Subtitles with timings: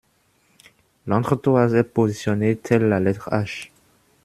[1.05, 3.69] L'entretoise est positionnée telle la lettre H.